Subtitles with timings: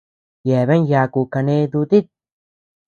[0.47, 2.05] Yeabean yaku kané dutit.